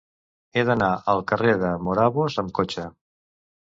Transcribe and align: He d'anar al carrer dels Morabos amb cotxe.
He 0.59 0.63
d'anar 0.69 0.87
al 1.13 1.23
carrer 1.33 1.53
dels 1.67 1.87
Morabos 1.91 2.43
amb 2.47 2.59
cotxe. 2.63 2.93